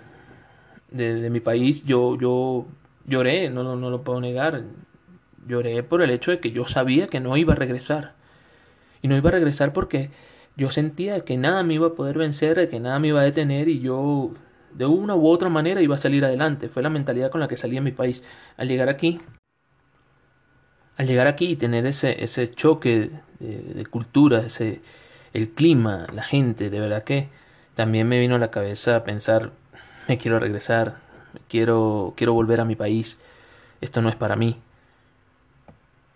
de, 0.91 1.15
de 1.15 1.31
mi 1.31 1.41
país, 1.41 1.85
yo, 1.85 2.17
yo 2.19 2.67
lloré, 3.07 3.51
no, 3.51 3.63
no, 3.63 3.77
no 3.77 3.91
lo 3.91 4.03
puedo 4.03 4.21
negar 4.21 4.65
lloré 5.49 5.83
por 5.83 6.03
el 6.03 6.11
hecho 6.11 6.31
de 6.31 6.41
que 6.41 6.53
yo 6.53 6.65
sabía 6.65 7.09
que 7.09 7.21
no 7.21 7.37
iba 7.37 7.55
a 7.55 7.57
regresar. 7.57 8.15
Y 9.03 9.09
no 9.09 9.17
iba 9.17 9.31
a 9.31 9.33
regresar 9.33 9.73
porque 9.73 10.11
yo 10.57 10.71
sentía 10.71 11.25
que 11.25 11.37
nada 11.37 11.63
me 11.63 11.75
iba 11.75 11.89
a 11.89 11.95
poder 11.95 12.19
vencer, 12.19 12.69
que 12.69 12.81
nada 12.81 12.99
me 12.99 13.09
iba 13.09 13.21
a 13.21 13.25
detener 13.25 13.69
y 13.69 13.81
yo 13.81 14.33
de 14.75 14.87
una 14.87 15.15
u 15.17 15.27
otra 15.27 15.49
manera 15.49 15.83
iba 15.83 15.95
a 15.95 15.99
salir 15.99 16.25
adelante. 16.25 16.69
Fue 16.69 16.83
la 16.83 16.91
mentalidad 16.91 17.31
con 17.31 17.41
la 17.41 17.49
que 17.49 17.57
salí 17.57 17.77
en 17.77 17.85
mi 17.85 17.93
país. 17.93 18.23
Al 18.57 18.69
llegar 18.69 18.89
aquí, 18.89 19.21
al 20.99 21.07
llegar 21.07 21.27
aquí 21.29 21.47
y 21.47 21.57
tener 21.57 21.87
ese, 21.87 22.23
ese 22.23 22.51
choque 22.51 23.11
de, 23.39 23.59
de 23.75 23.87
cultura, 23.87 24.41
ese, 24.41 24.81
el 25.33 25.51
clima, 25.51 26.07
la 26.13 26.25
gente, 26.25 26.69
de 26.69 26.81
verdad 26.81 27.05
que 27.05 27.29
también 27.75 28.09
me 28.09 28.19
vino 28.19 28.35
a 28.35 28.39
la 28.39 28.51
cabeza 28.51 29.05
pensar, 29.05 29.53
me 30.09 30.19
quiero 30.19 30.41
regresar, 30.41 30.99
quiero, 31.49 32.13
quiero 32.17 32.35
volver 32.35 32.61
a 32.61 32.65
mi 32.65 32.75
país, 32.75 33.17
esto 33.81 34.03
no 34.03 34.09
es 34.09 34.17
para 34.17 34.37
mí. 34.37 34.59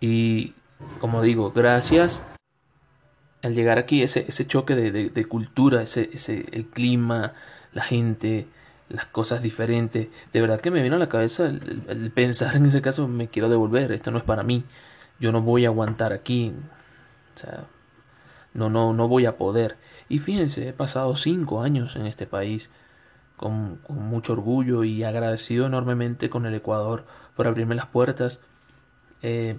Y 0.01 0.53
como 0.99 1.21
digo, 1.21 1.51
gracias 1.51 2.23
al 3.41 3.55
llegar 3.55 3.77
aquí, 3.77 4.01
ese, 4.01 4.25
ese 4.27 4.45
choque 4.45 4.75
de, 4.75 4.91
de, 5.09 5.25
cultura, 5.25 5.81
ese, 5.81 6.09
ese, 6.13 6.45
el 6.51 6.65
clima, 6.65 7.33
la 7.71 7.83
gente, 7.83 8.47
las 8.93 9.07
cosas 9.07 9.41
diferentes, 9.41 10.07
de 10.31 10.41
verdad 10.41 10.61
que 10.61 10.71
me 10.71 10.83
vino 10.83 10.95
a 10.95 10.99
la 10.99 11.09
cabeza 11.09 11.47
el, 11.47 12.11
pensar 12.13 12.55
en 12.55 12.67
ese 12.67 12.81
caso, 12.81 13.07
me 13.07 13.27
quiero 13.27 13.49
devolver, 13.49 13.91
esto 13.91 14.11
no 14.11 14.19
es 14.19 14.23
para 14.23 14.43
mí, 14.43 14.63
yo 15.19 15.31
no 15.31 15.41
voy 15.41 15.65
a 15.65 15.69
aguantar 15.69 16.13
aquí, 16.13 16.53
o 17.35 17.39
sea, 17.39 17.65
no, 18.53 18.69
no, 18.69 18.93
no 18.93 19.07
voy 19.07 19.25
a 19.25 19.35
poder. 19.35 19.77
Y 20.09 20.19
fíjense, 20.19 20.69
he 20.69 20.73
pasado 20.73 21.15
cinco 21.15 21.61
años 21.61 21.95
en 21.95 22.05
este 22.05 22.27
país 22.27 22.69
con, 23.35 23.79
mucho 23.89 24.33
orgullo 24.33 24.83
y 24.83 25.03
agradecido 25.03 25.65
enormemente 25.65 26.29
con 26.29 26.45
el 26.45 26.53
Ecuador 26.53 27.05
por 27.35 27.47
abrirme 27.47 27.73
las 27.73 27.87
puertas. 27.87 28.39
Eh, 29.23 29.57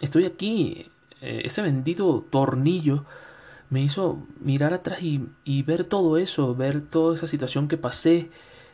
estoy 0.00 0.24
aquí, 0.24 0.90
eh, 1.20 1.42
ese 1.44 1.62
bendito 1.62 2.26
tornillo 2.30 3.04
me 3.70 3.82
hizo 3.82 4.26
mirar 4.40 4.74
atrás 4.74 4.98
y, 5.02 5.62
ver 5.62 5.84
todo 5.84 6.18
eso, 6.18 6.54
ver 6.54 6.82
toda 6.82 7.14
esa 7.14 7.26
situación 7.26 7.68
que 7.68 7.76
pasé, 7.76 8.30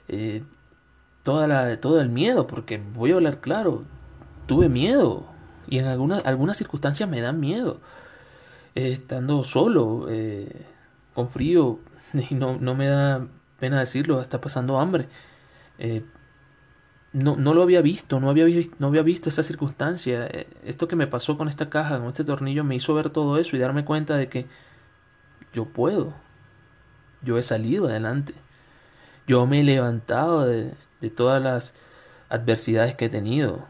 eh, 0.08 0.42
toda 1.22 1.46
la, 1.48 1.76
todo 1.78 2.00
el 2.00 2.08
miedo, 2.08 2.46
porque 2.46 2.82
voy 2.94 3.12
a 3.12 3.14
hablar 3.14 3.40
claro, 3.40 3.84
tuve 4.46 4.68
miedo 4.68 5.26
y 5.68 5.78
en 5.78 5.86
algunas, 5.86 6.24
algunas 6.26 6.56
circunstancias 6.56 7.08
me 7.08 7.20
dan 7.20 7.40
miedo, 7.40 7.80
eh, 8.74 8.92
estando 8.92 9.44
solo, 9.44 10.06
con 11.14 11.30
frío, 11.30 11.80
y 12.30 12.34
no, 12.34 12.58
no 12.58 12.74
me 12.74 12.86
da 12.86 13.26
pena 13.58 13.80
decirlo, 13.80 14.20
está 14.20 14.40
pasando 14.40 14.80
hambre 14.80 15.08
no, 17.12 17.36
no 17.36 17.54
lo 17.54 17.62
había 17.62 17.80
visto, 17.80 18.20
no 18.20 18.30
había, 18.30 18.46
no 18.78 18.88
había 18.88 19.02
visto 19.02 19.28
esa 19.28 19.42
circunstancia. 19.42 20.26
Eh, 20.26 20.46
esto 20.64 20.88
que 20.88 20.96
me 20.96 21.06
pasó 21.06 21.36
con 21.36 21.48
esta 21.48 21.68
caja, 21.70 21.98
con 21.98 22.08
este 22.08 22.24
tornillo, 22.24 22.64
me 22.64 22.76
hizo 22.76 22.94
ver 22.94 23.10
todo 23.10 23.38
eso 23.38 23.56
y 23.56 23.58
darme 23.58 23.84
cuenta 23.84 24.16
de 24.16 24.28
que 24.28 24.46
yo 25.52 25.66
puedo. 25.66 26.14
Yo 27.22 27.38
he 27.38 27.42
salido 27.42 27.86
adelante. 27.88 28.34
Yo 29.26 29.46
me 29.46 29.60
he 29.60 29.64
levantado 29.64 30.46
de, 30.46 30.74
de 31.00 31.10
todas 31.10 31.42
las 31.42 31.74
adversidades 32.28 32.94
que 32.94 33.06
he 33.06 33.08
tenido. 33.08 33.66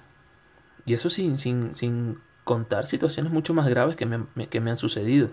Y 0.84 0.94
eso 0.94 1.10
sin, 1.10 1.38
sin, 1.38 1.74
sin 1.74 2.20
contar 2.44 2.86
situaciones 2.86 3.32
mucho 3.32 3.54
más 3.54 3.68
graves 3.68 3.96
que 3.96 4.06
me, 4.06 4.48
que 4.48 4.60
me 4.60 4.70
han 4.70 4.76
sucedido. 4.76 5.30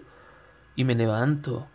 Y 0.76 0.84
me 0.84 0.96
levanto. 0.96 1.68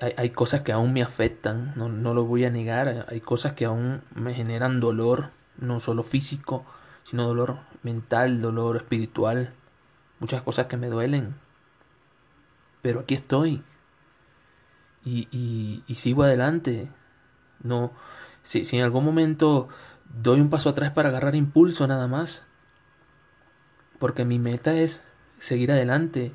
Hay, 0.00 0.14
hay, 0.16 0.30
cosas 0.30 0.62
que 0.62 0.72
aún 0.72 0.92
me 0.92 1.02
afectan, 1.02 1.72
no, 1.76 1.88
no 1.88 2.14
lo 2.14 2.24
voy 2.24 2.44
a 2.44 2.50
negar. 2.50 3.06
Hay 3.08 3.20
cosas 3.20 3.52
que 3.52 3.64
aún 3.64 4.02
me 4.14 4.34
generan 4.34 4.80
dolor 4.80 5.30
no 5.56 5.78
solo 5.80 6.02
físico, 6.02 6.64
sino 7.04 7.26
dolor 7.26 7.58
mental, 7.82 8.40
dolor 8.40 8.76
espiritual, 8.76 9.52
muchas 10.18 10.42
cosas 10.42 10.66
que 10.66 10.76
me 10.76 10.88
duelen. 10.88 11.36
Pero 12.82 13.00
aquí 13.00 13.14
estoy. 13.14 13.62
Y, 15.04 15.28
y, 15.30 15.82
y 15.86 15.94
sigo 15.96 16.22
adelante. 16.22 16.88
No, 17.62 17.92
si, 18.42 18.64
si 18.64 18.78
en 18.78 18.84
algún 18.84 19.04
momento 19.04 19.68
doy 20.22 20.40
un 20.40 20.50
paso 20.50 20.70
atrás 20.70 20.92
para 20.92 21.10
agarrar 21.10 21.34
impulso 21.34 21.86
nada 21.86 22.08
más. 22.08 22.44
Porque 23.98 24.24
mi 24.24 24.38
meta 24.38 24.74
es 24.74 25.02
seguir 25.38 25.72
adelante, 25.72 26.32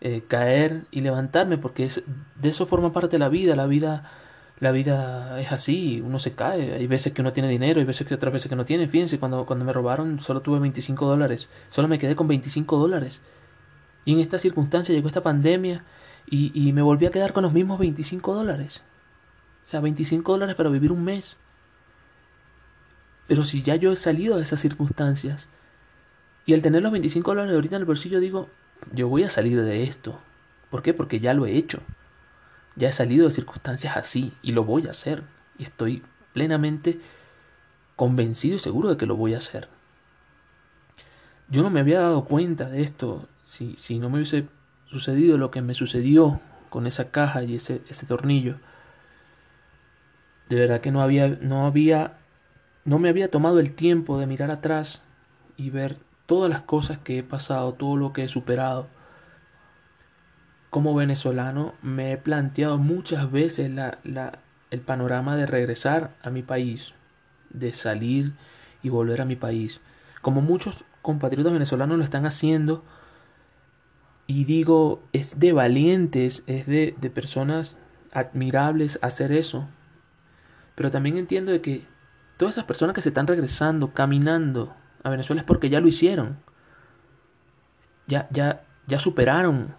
eh, 0.00 0.24
caer 0.26 0.84
y 0.90 1.00
levantarme, 1.00 1.58
porque 1.58 1.84
es, 1.84 2.02
de 2.36 2.48
eso 2.48 2.66
forma 2.66 2.92
parte 2.92 3.18
la 3.18 3.28
vida. 3.28 3.56
La 3.56 3.66
vida 3.66 4.10
la 4.60 4.70
vida 4.70 5.40
es 5.40 5.50
así, 5.52 6.00
uno 6.04 6.18
se 6.18 6.34
cae, 6.34 6.74
hay 6.74 6.86
veces 6.86 7.12
que 7.12 7.20
uno 7.22 7.32
tiene 7.32 7.48
dinero, 7.48 7.80
hay 7.80 7.86
veces 7.86 8.06
que 8.06 8.14
otras 8.14 8.32
veces 8.32 8.48
que 8.48 8.56
no 8.56 8.64
tiene. 8.64 8.88
Fíjense, 8.88 9.18
cuando, 9.18 9.44
cuando 9.46 9.64
me 9.64 9.72
robaron 9.72 10.20
solo 10.20 10.42
tuve 10.42 10.60
25 10.60 11.06
dólares, 11.06 11.48
solo 11.70 11.88
me 11.88 11.98
quedé 11.98 12.14
con 12.16 12.28
25 12.28 12.78
dólares. 12.78 13.20
Y 14.04 14.14
en 14.14 14.20
esta 14.20 14.38
circunstancia 14.38 14.94
llegó 14.94 15.08
esta 15.08 15.22
pandemia 15.22 15.84
y, 16.26 16.72
me 16.72 16.82
volví 16.82 17.06
a 17.06 17.10
quedar 17.10 17.32
con 17.32 17.42
los 17.42 17.52
mismos 17.52 17.78
25 17.78 18.34
dólares. 18.34 18.80
O 19.64 19.66
sea, 19.66 19.80
25 19.80 20.32
dólares 20.32 20.54
para 20.56 20.70
vivir 20.70 20.90
un 20.90 21.04
mes. 21.04 21.36
Pero 23.26 23.44
si 23.44 23.62
ya 23.62 23.76
yo 23.76 23.92
he 23.92 23.96
salido 23.96 24.36
de 24.36 24.42
esas 24.42 24.60
circunstancias 24.60 25.48
y 26.46 26.54
al 26.54 26.62
tener 26.62 26.82
los 26.82 26.92
25 26.92 27.30
dólares 27.30 27.54
ahorita 27.54 27.76
en 27.76 27.82
el 27.82 27.86
bolsillo 27.86 28.20
digo, 28.20 28.48
yo 28.92 29.08
voy 29.08 29.24
a 29.24 29.30
salir 29.30 29.62
de 29.62 29.84
esto. 29.84 30.18
¿Por 30.70 30.82
qué? 30.82 30.92
Porque 30.92 31.20
ya 31.20 31.34
lo 31.34 31.46
he 31.46 31.56
hecho. 31.56 31.80
Ya 32.76 32.88
he 32.88 32.92
salido 32.92 33.28
de 33.28 33.34
circunstancias 33.34 33.96
así 33.96 34.32
y 34.42 34.52
lo 34.52 34.64
voy 34.64 34.86
a 34.86 34.90
hacer. 34.90 35.22
Y 35.58 35.64
estoy 35.64 36.02
plenamente 36.32 37.00
convencido 37.96 38.56
y 38.56 38.58
seguro 38.58 38.90
de 38.90 38.96
que 38.96 39.06
lo 39.06 39.16
voy 39.16 39.34
a 39.34 39.38
hacer. 39.38 39.68
Yo 41.48 41.62
no 41.62 41.70
me 41.70 41.80
había 41.80 42.00
dado 42.00 42.24
cuenta 42.24 42.68
de 42.68 42.82
esto 42.82 43.28
si, 43.44 43.76
si 43.76 43.98
no 43.98 44.10
me 44.10 44.16
hubiese 44.16 44.48
sucedido 44.86 45.38
lo 45.38 45.50
que 45.50 45.62
me 45.62 45.74
sucedió 45.74 46.40
con 46.70 46.86
esa 46.86 47.10
caja 47.10 47.42
y 47.42 47.56
ese, 47.56 47.82
ese 47.88 48.06
tornillo. 48.06 48.56
De 50.48 50.56
verdad 50.56 50.80
que 50.80 50.90
no 50.90 51.02
había, 51.02 51.28
no 51.28 51.66
había, 51.66 52.18
no 52.84 52.98
me 52.98 53.08
había 53.08 53.30
tomado 53.30 53.60
el 53.60 53.74
tiempo 53.74 54.18
de 54.18 54.26
mirar 54.26 54.50
atrás 54.50 55.02
y 55.56 55.70
ver 55.70 55.96
todas 56.26 56.50
las 56.50 56.62
cosas 56.62 56.98
que 56.98 57.18
he 57.18 57.22
pasado, 57.22 57.74
todo 57.74 57.96
lo 57.96 58.12
que 58.12 58.24
he 58.24 58.28
superado, 58.28 58.88
como 60.70 60.94
venezolano 60.94 61.74
me 61.82 62.10
he 62.12 62.16
planteado 62.16 62.78
muchas 62.78 63.30
veces 63.30 63.70
la, 63.70 63.98
la, 64.02 64.40
el 64.72 64.80
panorama 64.80 65.36
de 65.36 65.46
regresar 65.46 66.16
a 66.22 66.30
mi 66.30 66.42
país, 66.42 66.94
de 67.50 67.72
salir 67.72 68.32
y 68.82 68.88
volver 68.88 69.20
a 69.20 69.24
mi 69.24 69.36
país, 69.36 69.80
como 70.20 70.40
muchos 70.40 70.84
compatriotas 71.00 71.52
venezolanos 71.52 71.96
lo 71.96 72.02
están 72.02 72.26
haciendo. 72.26 72.84
Y 74.26 74.44
digo, 74.44 75.02
es 75.12 75.38
de 75.38 75.52
valientes, 75.52 76.42
es 76.46 76.66
de, 76.66 76.94
de 77.00 77.10
personas 77.10 77.78
admirables 78.12 78.98
hacer 79.02 79.32
eso. 79.32 79.68
Pero 80.74 80.90
también 80.90 81.16
entiendo 81.16 81.52
de 81.52 81.60
que 81.60 81.86
todas 82.36 82.54
esas 82.54 82.64
personas 82.64 82.94
que 82.94 83.00
se 83.00 83.10
están 83.10 83.26
regresando, 83.26 83.92
caminando 83.92 84.74
a 85.02 85.10
Venezuela 85.10 85.42
es 85.42 85.46
porque 85.46 85.68
ya 85.68 85.80
lo 85.80 85.88
hicieron. 85.88 86.38
Ya, 88.06 88.28
ya, 88.30 88.64
ya 88.86 88.98
superaron 88.98 89.74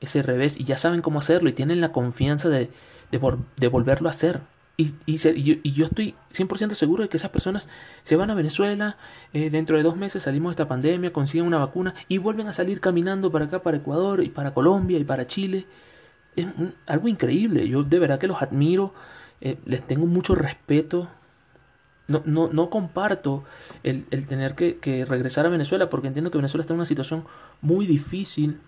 ese 0.00 0.22
revés 0.22 0.58
y 0.58 0.64
ya 0.64 0.78
saben 0.78 1.02
cómo 1.02 1.18
hacerlo 1.18 1.48
y 1.48 1.52
tienen 1.52 1.80
la 1.80 1.92
confianza 1.92 2.48
de, 2.48 2.70
de, 3.10 3.68
volverlo 3.68 4.08
a 4.08 4.12
hacer. 4.12 4.40
Y, 4.80 4.94
y, 5.04 5.60
y, 5.62 5.72
yo 5.72 5.84
estoy 5.84 6.14
100% 6.32 6.72
seguro 6.72 7.02
de 7.02 7.10
que 7.10 7.18
esas 7.18 7.30
personas 7.30 7.68
se 8.02 8.16
van 8.16 8.30
a 8.30 8.34
Venezuela, 8.34 8.96
eh, 9.34 9.50
dentro 9.50 9.76
de 9.76 9.82
dos 9.82 9.96
meses 9.96 10.22
salimos 10.22 10.50
de 10.50 10.52
esta 10.52 10.68
pandemia, 10.68 11.12
consiguen 11.12 11.46
una 11.46 11.58
vacuna 11.58 11.94
y 12.08 12.16
vuelven 12.16 12.48
a 12.48 12.54
salir 12.54 12.80
caminando 12.80 13.30
para 13.30 13.44
acá, 13.44 13.62
para 13.62 13.76
Ecuador 13.76 14.24
y 14.24 14.30
para 14.30 14.54
Colombia 14.54 14.98
y 14.98 15.04
para 15.04 15.26
Chile. 15.26 15.66
Es 16.34 16.46
algo 16.86 17.08
increíble, 17.08 17.68
yo 17.68 17.82
de 17.82 17.98
verdad 17.98 18.18
que 18.18 18.26
los 18.26 18.40
admiro, 18.40 18.94
eh, 19.42 19.58
les 19.66 19.86
tengo 19.86 20.06
mucho 20.06 20.34
respeto 20.34 21.08
no, 22.08 22.22
no, 22.24 22.48
no 22.52 22.70
comparto 22.70 23.44
el, 23.84 24.04
tener 24.26 24.54
que, 24.54 25.04
regresar 25.08 25.46
a 25.46 25.48
Venezuela 25.48 25.88
porque 25.88 26.08
entiendo 26.08 26.30
que 26.30 26.38
Venezuela 26.38 26.62
está 26.62 26.72
en 26.72 26.80
una 26.80 26.86
situación 26.86 27.24
muy 27.60 27.86
difícil 27.86 28.58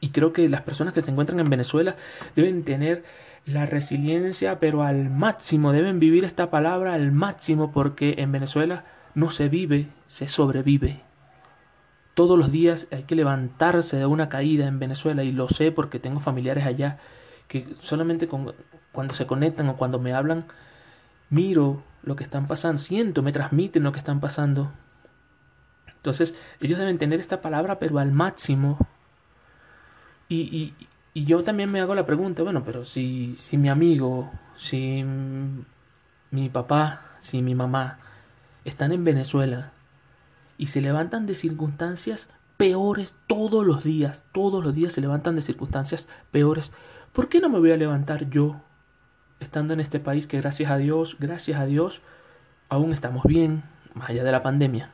y 0.00 0.10
creo 0.10 0.32
que 0.32 0.48
las 0.48 0.62
personas 0.62 0.94
que 0.94 1.02
se 1.02 1.10
encuentran 1.10 1.40
en 1.40 1.50
Venezuela 1.50 1.96
deben 2.36 2.62
tener 2.62 3.04
la 3.48 3.66
resiliencia 3.66 4.60
pero 4.60 4.82
al 4.82 5.10
máximo, 5.10 5.72
deben 5.72 5.98
vivir 5.98 6.24
esta 6.24 6.50
palabra 6.50 6.94
al 6.94 7.12
máximo 7.12 7.72
porque 7.72 8.16
en 8.18 8.30
Venezuela 8.30 8.84
no 9.14 9.30
se 9.30 9.48
vive, 9.48 9.88
se 10.06 10.28
sobrevive. 10.28 11.02
Todos 12.14 12.38
los 12.38 12.52
días 12.52 12.88
hay 12.90 13.04
que 13.04 13.14
levantarse 13.14 13.96
de 13.96 14.06
una 14.06 14.28
caída 14.28 14.66
en 14.66 14.78
Venezuela 14.78 15.24
y 15.24 15.32
lo 15.32 15.48
sé 15.48 15.72
porque 15.72 15.98
tengo 15.98 16.20
familiares 16.20 16.66
allá 16.66 16.98
que 17.46 17.66
solamente 17.80 18.28
cuando 18.28 19.14
se 19.14 19.26
conectan 19.26 19.68
o 19.68 19.76
cuando 19.76 19.98
me 19.98 20.12
hablan 20.12 20.44
miro 21.30 21.82
lo 22.02 22.16
que 22.16 22.24
están 22.24 22.46
pasando, 22.46 22.80
siento, 22.80 23.22
me 23.22 23.32
transmiten 23.32 23.82
lo 23.82 23.92
que 23.92 23.98
están 23.98 24.20
pasando. 24.20 24.72
Entonces, 25.96 26.34
ellos 26.60 26.78
deben 26.78 26.98
tener 26.98 27.18
esta 27.18 27.40
palabra, 27.40 27.78
pero 27.78 27.98
al 27.98 28.12
máximo. 28.12 28.78
Y, 30.28 30.36
y, 30.36 30.74
y 31.18 31.24
yo 31.24 31.42
también 31.42 31.72
me 31.72 31.80
hago 31.80 31.96
la 31.96 32.06
pregunta, 32.06 32.44
bueno, 32.44 32.62
pero 32.64 32.84
si, 32.84 33.34
si 33.42 33.56
mi 33.56 33.68
amigo, 33.68 34.30
si 34.56 35.04
mi 36.30 36.48
papá, 36.48 37.02
si 37.18 37.42
mi 37.42 37.56
mamá 37.56 37.98
están 38.64 38.92
en 38.92 39.02
Venezuela 39.02 39.72
y 40.58 40.66
se 40.68 40.80
levantan 40.80 41.26
de 41.26 41.34
circunstancias 41.34 42.30
peores 42.56 43.14
todos 43.26 43.66
los 43.66 43.82
días, 43.82 44.22
todos 44.30 44.64
los 44.64 44.72
días 44.72 44.92
se 44.92 45.00
levantan 45.00 45.34
de 45.34 45.42
circunstancias 45.42 46.06
peores, 46.30 46.70
¿por 47.12 47.28
qué 47.28 47.40
no 47.40 47.48
me 47.48 47.58
voy 47.58 47.72
a 47.72 47.76
levantar 47.76 48.30
yo 48.30 48.60
estando 49.40 49.74
en 49.74 49.80
este 49.80 49.98
país 49.98 50.28
que 50.28 50.40
gracias 50.40 50.70
a 50.70 50.76
Dios, 50.76 51.16
gracias 51.18 51.58
a 51.58 51.66
Dios, 51.66 52.00
aún 52.68 52.92
estamos 52.92 53.24
bien, 53.24 53.64
más 53.92 54.10
allá 54.10 54.22
de 54.22 54.30
la 54.30 54.44
pandemia. 54.44 54.92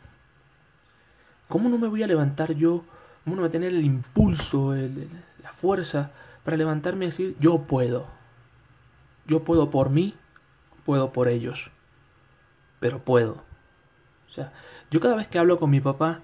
¿Cómo 1.48 1.68
no 1.68 1.76
me 1.76 1.88
voy 1.88 2.02
a 2.02 2.06
levantar 2.06 2.54
yo? 2.54 2.82
¿Cómo 3.24 3.36
no 3.36 3.42
voy 3.42 3.50
a 3.50 3.52
tener 3.52 3.74
el 3.74 3.84
impulso, 3.84 4.74
la 4.74 4.88
fuerza 5.64 6.10
para 6.44 6.58
levantarme 6.58 7.06
y 7.06 7.08
decir, 7.08 7.36
yo 7.40 7.62
puedo? 7.62 8.06
Yo 9.26 9.44
puedo 9.44 9.70
por 9.70 9.88
mí, 9.88 10.14
puedo 10.84 11.10
por 11.10 11.28
ellos, 11.28 11.70
pero 12.80 12.98
puedo. 12.98 13.42
O 14.28 14.30
sea, 14.30 14.52
yo 14.90 15.00
cada 15.00 15.14
vez 15.14 15.26
que 15.26 15.38
hablo 15.38 15.58
con 15.58 15.70
mi 15.70 15.80
papá, 15.80 16.20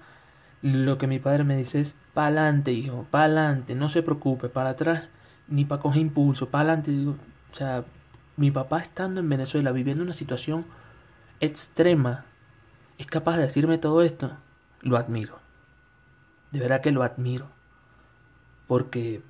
lo 0.61 0.99
que 0.99 1.07
mi 1.07 1.17
padre 1.17 1.43
me 1.43 1.57
dice 1.57 1.81
es, 1.81 1.95
pa'lante, 2.13 2.71
hijo, 2.71 3.07
pa'lante, 3.09 3.73
no 3.73 3.89
se 3.89 4.03
preocupe, 4.03 4.47
para 4.47 4.69
atrás, 4.69 5.09
ni 5.47 5.65
para 5.65 5.81
coger 5.81 6.01
impulso, 6.01 6.49
pa'lante, 6.49 6.91
o 7.07 7.15
sea, 7.51 7.83
mi 8.37 8.51
papá 8.51 8.79
estando 8.79 9.21
en 9.21 9.29
Venezuela 9.29 9.71
viviendo 9.71 10.03
una 10.03 10.13
situación 10.13 10.65
extrema 11.39 12.25
es 12.99 13.07
capaz 13.07 13.37
de 13.37 13.43
decirme 13.43 13.79
todo 13.79 14.03
esto, 14.03 14.37
lo 14.81 14.97
admiro. 14.97 15.39
De 16.51 16.59
verdad 16.59 16.81
que 16.81 16.91
lo 16.91 17.01
admiro. 17.01 17.49
Porque 18.67 19.23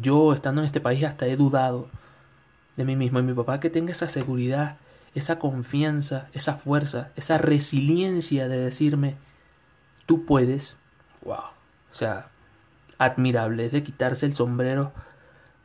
yo 0.00 0.32
estando 0.32 0.60
en 0.60 0.66
este 0.66 0.80
país 0.80 1.04
hasta 1.04 1.26
he 1.26 1.36
dudado 1.36 1.88
de 2.76 2.84
mí 2.84 2.96
mismo 2.96 3.18
y 3.18 3.22
mi 3.22 3.34
papá 3.34 3.60
que 3.60 3.70
tenga 3.70 3.92
esa 3.92 4.08
seguridad, 4.08 4.76
esa 5.14 5.38
confianza, 5.38 6.28
esa 6.32 6.54
fuerza, 6.54 7.10
esa 7.16 7.38
resiliencia 7.38 8.48
de 8.48 8.58
decirme, 8.58 9.16
tú 10.04 10.26
puedes, 10.26 10.76
wow. 11.22 11.36
O 11.90 11.94
sea, 11.94 12.28
admirable, 12.98 13.66
es 13.66 13.72
de 13.72 13.82
quitarse 13.82 14.26
el 14.26 14.34
sombrero 14.34 14.92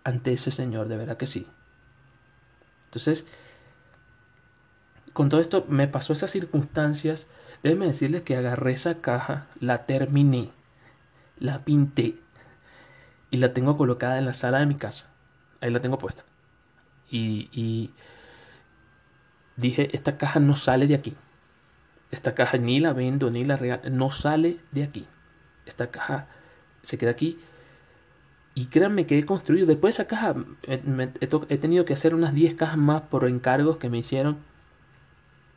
ante 0.03 0.31
ese 0.31 0.51
señor, 0.51 0.87
de 0.87 0.97
verdad 0.97 1.17
que 1.17 1.27
sí. 1.27 1.45
Entonces, 2.85 3.25
con 5.13 5.27
todo 5.29 5.41
esto 5.41 5.65
me 5.67 5.87
pasó 5.87 6.13
esas 6.13 6.31
circunstancias. 6.31 7.27
Déjenme 7.63 7.87
decirles 7.87 8.23
que 8.23 8.37
agarré 8.37 8.71
esa 8.71 9.01
caja, 9.01 9.47
la 9.59 9.85
terminé, 9.85 10.51
la 11.37 11.59
pinté 11.59 12.20
y 13.31 13.37
la 13.37 13.53
tengo 13.53 13.77
colocada 13.77 14.19
en 14.19 14.25
la 14.25 14.33
sala 14.33 14.59
de 14.59 14.67
mi 14.67 14.75
casa. 14.75 15.07
Ahí 15.61 15.71
la 15.71 15.81
tengo 15.81 15.97
puesta. 15.97 16.23
Y, 17.09 17.49
y 17.51 17.91
dije, 19.57 19.89
esta 19.93 20.17
caja 20.17 20.39
no 20.39 20.55
sale 20.55 20.85
de 20.85 20.95
aquí. 20.95 21.15
Esta 22.11 22.35
caja 22.35 22.57
ni 22.57 22.79
la 22.79 22.93
vendo 22.93 23.31
ni 23.31 23.43
la 23.45 23.57
regalo. 23.57 23.89
No 23.89 24.11
sale 24.11 24.59
de 24.71 24.83
aquí. 24.83 25.07
Esta 25.65 25.89
caja 25.89 26.27
se 26.83 26.97
queda 26.97 27.11
aquí 27.11 27.39
y 28.53 28.65
créanme 28.65 29.05
que 29.05 29.17
he 29.17 29.25
construido, 29.25 29.65
después 29.65 29.95
de 29.95 30.03
esa 30.03 30.09
caja, 30.09 30.35
he, 30.67 31.57
tenido 31.57 31.85
que 31.85 31.93
hacer 31.93 32.13
unas 32.13 32.33
10 32.33 32.55
cajas 32.55 32.77
más 32.77 33.01
por 33.03 33.27
encargos 33.27 33.77
que 33.77 33.89
me 33.89 33.99
hicieron. 33.99 34.39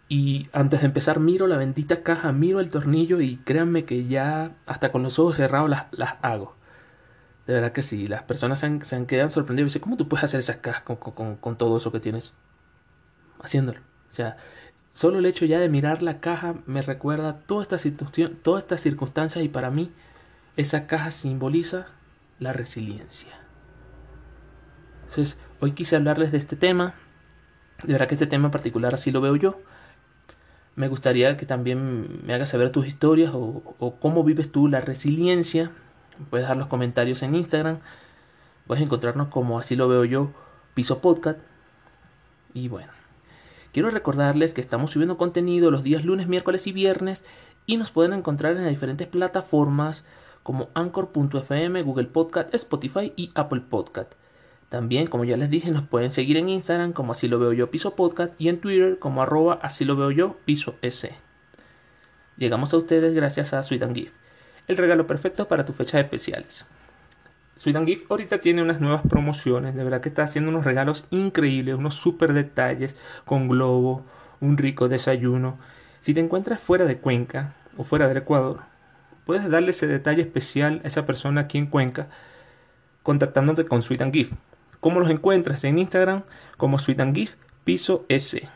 Y 0.09 0.47
antes 0.53 0.81
de 0.81 0.87
empezar 0.87 1.19
miro 1.19 1.47
la 1.47 1.57
bendita 1.57 2.03
caja, 2.03 2.31
miro 2.33 2.61
el 2.61 2.71
tornillo 2.71 3.21
y 3.21 3.37
créanme 3.39 3.85
que 3.85 4.07
ya 4.07 4.53
hasta 4.67 4.93
con 4.93 5.03
los 5.03 5.19
ojos 5.19 5.37
cerrados 5.37 5.69
las, 5.69 5.87
las 5.93 6.17
hago. 6.23 6.55
De 7.47 7.55
verdad 7.55 7.73
que 7.73 7.83
sí, 7.83 8.09
las 8.09 8.23
personas 8.23 8.61
se 8.61 8.67
han, 8.67 8.85
se 8.85 8.97
han 8.97 9.07
quedado 9.07 9.29
sorprendidas 9.29 9.71
dicen, 9.71 9.83
¿cómo 9.83 9.97
tú 9.97 10.09
puedes 10.09 10.25
hacer 10.25 10.41
esas 10.41 10.57
cajas 10.57 10.83
con, 10.83 10.97
con, 10.97 11.37
con 11.37 11.59
todo 11.59 11.77
eso 11.77 11.93
que 11.93 12.01
tienes? 12.01 12.33
Haciéndolo. 13.43 13.81
O 14.09 14.13
sea, 14.13 14.37
solo 14.91 15.19
el 15.19 15.27
hecho 15.27 15.45
ya 15.45 15.59
de 15.59 15.69
mirar 15.69 16.03
la 16.03 16.21
caja 16.21 16.55
me 16.67 16.81
recuerda 16.81 17.41
todas 17.47 17.69
estas 17.73 18.81
circunstancias 18.81 19.45
y 19.45 19.49
para 19.49 19.71
mí 19.71 19.93
esa 20.57 20.87
caja 20.87 21.11
simboliza 21.11 21.89
la 22.39 22.53
resiliencia. 22.53 23.33
Entonces, 25.01 25.39
hoy 25.61 25.73
quise 25.73 25.97
hablarles 25.97 26.33
de 26.33 26.39
este 26.39 26.57
tema. 26.57 26.95
De 27.85 27.93
verdad 27.93 28.09
que 28.09 28.15
este 28.15 28.27
tema 28.27 28.47
en 28.47 28.51
particular 28.51 28.95
así 28.95 29.11
lo 29.11 29.21
veo 29.21 29.37
yo. 29.37 29.61
Me 30.77 30.89
gustaría 30.89 31.37
que 31.37 31.47
también 31.47 32.25
me 32.27 32.35
hagas 32.35 32.49
saber 32.49 32.71
tus 32.71 32.87
historias 32.87 33.31
o, 33.33 33.97
cómo 34.01 34.25
vives 34.25 34.51
tú 34.51 34.69
la 34.69 34.81
resiliencia. 34.81 35.71
Puedes 36.31 36.45
dejar 36.45 36.57
los 36.57 36.69
comentarios 36.69 37.23
en 37.23 37.35
Instagram. 37.35 37.79
Puedes 38.67 38.83
encontrarnos 38.83 39.29
como 39.29 39.59
así 39.59 39.77
lo 39.77 39.89
veo 39.89 40.05
yo, 40.05 40.31
Piso 40.75 41.01
Podcast. 41.01 41.39
Y 42.55 42.69
bueno, 42.69 42.93
quiero 43.73 43.91
recordarles 43.91 44.55
que 44.55 44.61
estamos 44.61 44.93
subiendo 44.93 45.17
contenido 45.17 45.71
los 45.71 45.83
días 45.83 46.05
lunes, 46.05 46.29
miércoles 46.29 46.67
y 46.67 46.73
viernes 46.73 47.25
y 47.67 47.77
nos 47.77 47.91
pueden 47.91 48.13
encontrar 48.13 48.57
en 48.57 48.63
las 48.63 48.71
diferentes 48.71 49.07
plataformas 49.07 50.05
como 50.43 50.69
Anchor.fm, 50.75 51.83
Google 51.83 52.07
Podcast, 52.07 52.55
Spotify 52.55 53.13
y 53.17 53.33
Apple 53.35 53.63
Podcast. 53.63 54.13
También, 54.69 55.07
como 55.07 55.25
ya 55.25 55.37
les 55.37 55.51
dije, 55.51 55.71
nos 55.71 55.87
pueden 55.87 56.13
seguir 56.13 56.37
en 56.37 56.49
Instagram 56.49 56.93
como 56.93 57.13
así 57.13 57.29
lo 57.29 57.39
veo 57.39 57.53
yo 57.53 57.71
piso 57.71 57.95
podcast 57.95 58.33
y 58.41 58.49
en 58.49 58.61
Twitter 58.61 58.99
como 58.99 59.23
arroba 59.23 59.59
así 59.63 59.85
lo 59.85 59.97
veo 59.97 60.11
yo 60.11 60.37
piso 60.45 60.75
s. 60.83 61.15
Llegamos 62.37 62.75
a 62.75 62.79
ustedes 62.79 63.15
gracias 63.15 63.55
a 63.55 63.63
Sweet 63.63 63.83
and 63.85 63.95
Gift, 63.95 64.13
el 64.67 64.77
regalo 64.77 65.07
perfecto 65.07 65.49
para 65.49 65.65
tus 65.65 65.77
fechas 65.77 66.03
especiales. 66.03 66.67
Sweet 67.57 67.77
ahorita 68.09 68.39
tiene 68.39 68.63
unas 68.63 68.81
nuevas 68.81 69.03
promociones, 69.09 69.75
de 69.75 69.85
verdad 69.85 70.01
que 70.01 70.09
está 70.09 70.25
haciendo 70.25 70.51
unos 70.51 70.65
regalos 70.65 71.05
increíbles, 71.11 71.77
unos 71.77 71.95
super 71.95 72.33
detalles 72.33 72.97
con 73.25 73.49
globo, 73.49 74.05
un 74.41 74.59
rico 74.59 74.89
desayuno. 74.89 75.59
Si 76.01 76.15
te 76.15 76.21
encuentras 76.21 76.61
fuera 76.61 76.85
de 76.85 76.99
Cuenca 76.99 77.55
o 77.77 77.85
fuera 77.85 78.09
del 78.09 78.17
Ecuador, 78.17 78.63
puedes 79.25 79.49
darle 79.49 79.71
ese 79.71 79.87
detalle 79.87 80.23
especial 80.23 80.81
a 80.85 80.89
esa 80.89 81.07
persona 81.07 81.43
aquí 81.43 81.59
en 81.59 81.67
Cuenca 81.67 82.09
contactándote 83.05 83.67
con 83.67 83.83
Sweet 83.83 84.03
and. 84.03 84.37
¿Cómo 84.81 84.99
los 85.01 85.11
encuentras? 85.11 85.63
En 85.65 85.79
Instagram 85.79 86.25
como 86.57 86.79
Sweet 86.79 87.31
piso 87.63 88.05
S. 88.09 88.49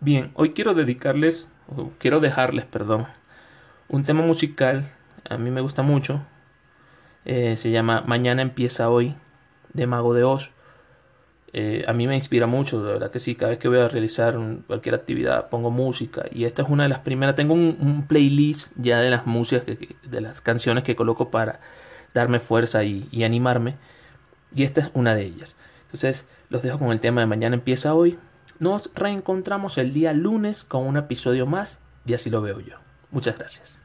Bien, 0.00 0.30
hoy 0.34 0.54
quiero 0.54 0.72
dedicarles, 0.72 1.50
o 1.68 1.90
quiero 1.98 2.20
dejarles, 2.20 2.64
perdón, 2.64 3.06
un 3.88 4.04
tema 4.04 4.22
musical, 4.22 4.90
a 5.28 5.36
mí 5.36 5.50
me 5.50 5.60
gusta 5.60 5.82
mucho, 5.82 6.20
eh, 7.24 7.56
se 7.56 7.70
llama 7.70 8.02
Mañana 8.06 8.42
empieza 8.42 8.90
hoy, 8.90 9.14
de 9.72 9.86
Mago 9.86 10.14
de 10.14 10.24
Oz. 10.24 10.50
Eh, 11.52 11.84
a 11.88 11.92
mí 11.92 12.06
me 12.06 12.14
inspira 12.14 12.46
mucho, 12.46 12.82
la 12.82 12.92
verdad 12.92 13.10
que 13.10 13.18
sí, 13.18 13.34
cada 13.34 13.50
vez 13.50 13.58
que 13.58 13.68
voy 13.68 13.78
a 13.78 13.88
realizar 13.88 14.38
cualquier 14.68 14.94
actividad 14.94 15.48
pongo 15.48 15.72
música 15.72 16.24
y 16.30 16.44
esta 16.44 16.62
es 16.62 16.68
una 16.68 16.84
de 16.84 16.88
las 16.88 17.00
primeras, 17.00 17.34
tengo 17.34 17.54
un, 17.54 18.04
playlist 18.06 18.72
ya 18.76 19.00
de 19.00 19.10
las 19.10 19.26
músicas, 19.26 19.66
de 19.66 20.20
las 20.20 20.40
canciones 20.40 20.84
que 20.84 20.94
coloco 20.94 21.30
para 21.32 21.58
darme 22.14 22.38
fuerza 22.38 22.84
y, 22.84 23.08
y 23.10 23.24
animarme 23.24 23.74
y 24.54 24.62
esta 24.62 24.80
es 24.80 24.90
una 24.94 25.16
de 25.16 25.24
ellas. 25.24 25.56
Entonces 25.86 26.24
los 26.50 26.62
dejo 26.62 26.78
con 26.78 26.92
el 26.92 27.00
tema 27.00 27.20
de 27.20 27.26
mañana 27.26 27.56
empieza 27.56 27.94
hoy. 27.94 28.18
Nos 28.60 28.90
reencontramos 28.94 29.78
el 29.78 29.92
día 29.92 30.12
lunes 30.12 30.62
con 30.62 30.86
un 30.86 30.96
episodio 30.96 31.46
más 31.46 31.80
y 32.06 32.14
así 32.14 32.30
lo 32.30 32.42
veo 32.42 32.60
yo. 32.60 32.76
Muchas 33.10 33.36
gracias. 33.38 33.79